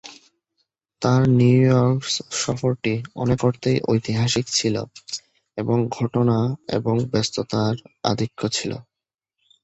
তাঁর 1.01 1.21
নিউইয়র্ক 1.37 2.01
সফরটি 2.41 2.93
অনেক 3.15 3.39
অর্থেই 3.43 3.77
ঐতিহাসিক 3.87 4.45
ছিল 4.49 4.75
এবং 5.57 5.77
ঘটনা 5.89 6.37
এবং 6.69 6.95
ব্যস্ততার 7.11 7.75
আধিক্য 8.03 8.39
ছিল। 8.49 8.71